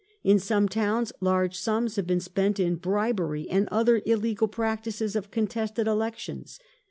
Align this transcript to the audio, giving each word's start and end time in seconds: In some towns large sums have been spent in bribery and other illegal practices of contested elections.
In 0.23 0.39
some 0.39 0.67
towns 0.67 1.13
large 1.21 1.55
sums 1.59 1.95
have 1.95 2.07
been 2.07 2.19
spent 2.19 2.59
in 2.59 2.77
bribery 2.77 3.47
and 3.47 3.69
other 3.71 4.01
illegal 4.03 4.47
practices 4.47 5.15
of 5.15 5.29
contested 5.29 5.85
elections. 5.87 6.59